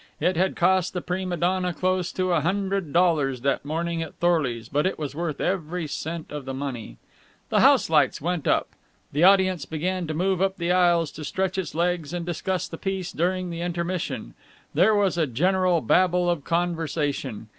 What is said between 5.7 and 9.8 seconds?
cent of the money. The house lights went up. The audience